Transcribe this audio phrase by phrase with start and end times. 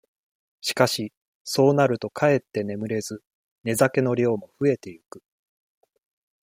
[0.61, 1.13] しかし、
[1.43, 3.21] そうなるとかえって眠れず
[3.63, 5.21] 寝酒の量もふえてゆく。